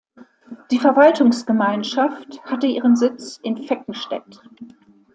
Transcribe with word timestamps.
Die 0.71 0.79
Verwaltungsgemeinschaft 0.79 2.43
hatte 2.45 2.65
ihren 2.65 2.95
Sitz 2.95 3.39
in 3.43 3.61
Veckenstedt. 3.69 4.41